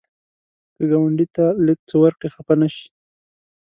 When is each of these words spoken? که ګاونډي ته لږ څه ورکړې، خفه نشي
که 0.75 0.81
ګاونډي 0.91 1.25
ته 1.35 1.45
لږ 1.65 1.79
څه 1.89 1.95
ورکړې، 2.03 2.29
خفه 2.35 2.53
نشي 2.61 2.87